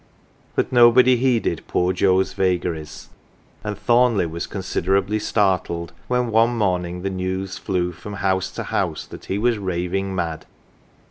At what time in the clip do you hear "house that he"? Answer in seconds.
8.63-9.37